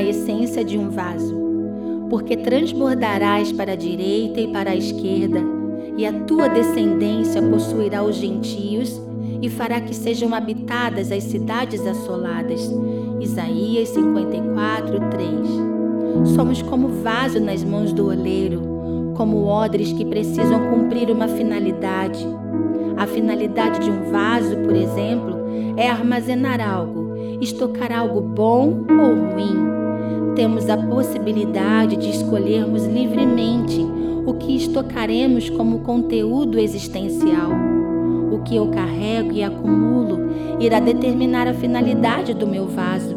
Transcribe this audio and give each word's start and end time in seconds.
a 0.00 0.02
essência 0.02 0.64
de 0.64 0.78
um 0.78 0.88
vaso, 0.88 1.36
porque 2.08 2.36
transbordarás 2.36 3.52
para 3.52 3.72
a 3.72 3.76
direita 3.76 4.40
e 4.40 4.48
para 4.48 4.70
a 4.70 4.76
esquerda, 4.76 5.40
e 5.96 6.06
a 6.06 6.12
tua 6.24 6.48
descendência 6.48 7.42
possuirá 7.42 8.02
os 8.02 8.16
gentios 8.16 9.00
e 9.42 9.50
fará 9.50 9.78
que 9.80 9.94
sejam 9.94 10.34
habitadas 10.34 11.12
as 11.12 11.22
cidades 11.24 11.86
assoladas. 11.86 12.60
Isaías 13.20 13.90
54, 13.90 15.00
3. 15.10 16.30
Somos 16.34 16.62
como 16.62 16.88
vaso 17.02 17.38
nas 17.38 17.62
mãos 17.62 17.92
do 17.92 18.06
oleiro, 18.06 19.12
como 19.16 19.44
odres 19.44 19.92
que 19.92 20.04
precisam 20.06 20.70
cumprir 20.70 21.10
uma 21.10 21.28
finalidade. 21.28 22.26
A 22.96 23.06
finalidade 23.06 23.80
de 23.80 23.90
um 23.90 24.10
vaso, 24.10 24.56
por 24.56 24.74
exemplo, 24.74 25.36
é 25.76 25.88
armazenar 25.88 26.60
algo, 26.60 27.38
estocar 27.40 27.92
algo 27.92 28.22
bom 28.22 28.84
ou 28.88 29.34
ruim. 29.34 29.79
Temos 30.34 30.68
a 30.70 30.76
possibilidade 30.76 31.96
de 31.96 32.10
escolhermos 32.10 32.86
livremente 32.86 33.80
o 34.26 34.34
que 34.34 34.56
estocaremos 34.56 35.50
como 35.50 35.80
conteúdo 35.80 36.58
existencial. 36.58 37.50
O 38.30 38.38
que 38.42 38.54
eu 38.56 38.68
carrego 38.68 39.32
e 39.32 39.42
acumulo 39.42 40.30
irá 40.60 40.78
determinar 40.78 41.48
a 41.48 41.54
finalidade 41.54 42.32
do 42.32 42.46
meu 42.46 42.66
vaso. 42.66 43.16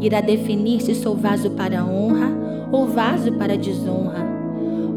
Irá 0.00 0.20
definir 0.20 0.80
se 0.80 0.94
sou 0.94 1.16
vaso 1.16 1.50
para 1.50 1.84
honra 1.84 2.30
ou 2.70 2.86
vaso 2.86 3.32
para 3.32 3.56
desonra. 3.56 4.26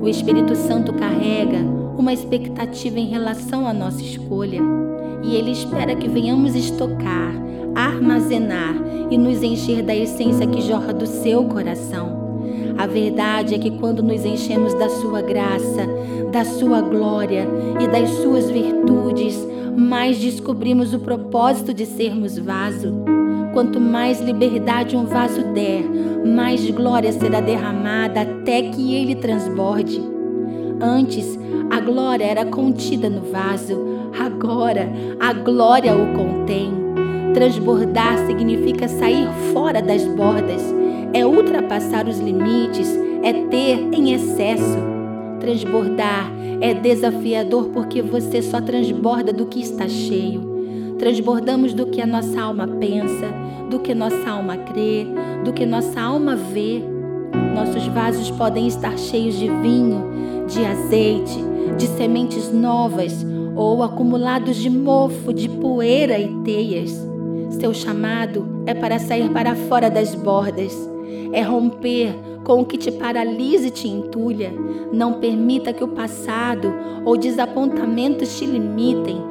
O 0.01 0.09
Espírito 0.09 0.55
Santo 0.55 0.93
carrega 0.93 1.59
uma 1.97 2.13
expectativa 2.13 2.99
em 2.99 3.07
relação 3.07 3.65
à 3.65 3.73
nossa 3.73 4.01
escolha 4.01 4.61
e 5.23 5.35
ele 5.35 5.51
espera 5.51 5.95
que 5.95 6.07
venhamos 6.07 6.53
estocar, 6.53 7.33
armazenar 7.73 8.75
e 9.15 9.17
nos 9.17 9.41
encher 9.41 9.81
da 9.81 9.95
essência 9.95 10.45
que 10.45 10.61
jorra 10.61 10.91
do 10.91 11.07
seu 11.07 11.45
coração. 11.45 12.43
A 12.77 12.85
verdade 12.85 13.55
é 13.55 13.57
que 13.57 13.71
quando 13.71 14.03
nos 14.03 14.25
enchemos 14.25 14.73
da 14.73 14.89
Sua 14.89 15.21
graça, 15.21 15.87
da 16.33 16.43
Sua 16.43 16.81
glória 16.81 17.47
e 17.79 17.87
das 17.87 18.09
Suas 18.09 18.51
virtudes, 18.51 19.37
mais 19.77 20.19
descobrimos 20.19 20.93
o 20.93 20.99
propósito 20.99 21.73
de 21.73 21.85
sermos 21.85 22.37
vaso. 22.37 22.93
Quanto 23.53 23.79
mais 23.79 24.19
liberdade 24.19 24.97
um 24.97 25.05
vaso 25.05 25.41
der, 25.53 25.85
mais 26.25 26.69
glória 26.69 27.13
será 27.13 27.39
derramada 27.39 28.19
até 28.19 28.63
que 28.63 28.95
ele 28.95 29.15
transborde. 29.15 30.03
Antes, 30.81 31.39
a 31.71 31.79
glória 31.79 32.25
era 32.25 32.45
contida 32.45 33.09
no 33.09 33.21
vaso, 33.31 33.81
agora 34.19 34.91
a 35.21 35.31
glória 35.31 35.95
o 35.95 36.13
contém. 36.13 36.84
Transbordar 37.35 38.25
significa 38.27 38.87
sair 38.87 39.27
fora 39.51 39.81
das 39.81 40.05
bordas 40.05 40.61
é 41.11 41.25
ultrapassar 41.25 42.07
os 42.07 42.17
limites, 42.17 42.87
é 43.21 43.33
ter 43.49 43.77
em 43.91 44.13
excesso. 44.13 44.77
Transbordar 45.41 46.31
é 46.61 46.73
desafiador 46.73 47.71
porque 47.73 48.01
você 48.01 48.41
só 48.41 48.61
transborda 48.61 49.33
do 49.33 49.47
que 49.47 49.59
está 49.59 49.85
cheio. 49.85 50.95
Transbordamos 50.97 51.73
do 51.73 51.87
que 51.87 51.99
a 51.99 52.07
nossa 52.07 52.39
alma 52.39 52.69
pensa, 52.69 53.27
do 53.69 53.79
que 53.79 53.93
nossa 53.93 54.29
alma 54.29 54.55
crê, 54.55 55.05
do 55.43 55.51
que 55.51 55.65
nossa 55.65 55.99
alma 55.99 56.37
vê. 56.37 56.81
Nossos 57.53 57.85
vasos 57.87 58.31
podem 58.31 58.65
estar 58.65 58.97
cheios 58.97 59.37
de 59.37 59.49
vinho, 59.49 60.45
de 60.47 60.65
azeite, 60.65 61.43
de 61.77 61.85
sementes 61.97 62.49
novas 62.49 63.25
ou 63.57 63.83
acumulados 63.83 64.55
de 64.55 64.69
mofo, 64.69 65.33
de 65.33 65.49
poeira 65.49 66.17
e 66.17 66.29
teias. 66.45 67.14
Seu 67.49 67.73
chamado 67.73 68.63
é 68.65 68.73
para 68.73 68.99
sair 68.99 69.29
para 69.29 69.55
fora 69.55 69.89
das 69.89 70.13
bordas 70.13 70.95
é 71.35 71.41
romper 71.41 72.15
com 72.43 72.61
o 72.61 72.65
que 72.65 72.77
te 72.77 72.91
paralisa 72.91 73.67
e 73.67 73.71
te 73.71 73.87
entulha. 73.87 74.53
Não 74.91 75.19
permita 75.19 75.73
que 75.73 75.83
o 75.83 75.87
passado 75.89 76.73
ou 77.03 77.17
desapontamentos 77.17 78.37
te 78.37 78.45
limitem. 78.45 79.21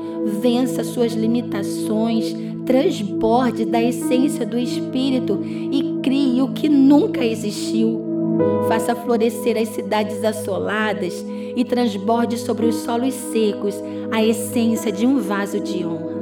Vença 0.41 0.85
suas 0.85 1.13
limitações, 1.13 2.35
transborde 2.67 3.65
da 3.65 3.83
essência 3.83 4.45
do 4.45 4.59
Espírito 4.59 5.41
e 5.45 6.01
crie 6.03 6.43
o 6.43 6.53
que 6.53 6.69
nunca 6.69 7.25
existiu. 7.25 8.03
Faça 8.69 8.95
florescer 8.95 9.57
as 9.57 9.69
cidades 9.69 10.25
assoladas 10.25 11.25
e 11.57 11.65
transborde 11.65 12.37
sobre 12.37 12.67
os 12.67 12.75
solos 12.77 13.15
secos 13.15 13.77
a 14.11 14.25
essência 14.25 14.91
de 14.91 15.07
um 15.07 15.21
vaso 15.21 15.61
de 15.61 15.85
honra. 15.85 16.14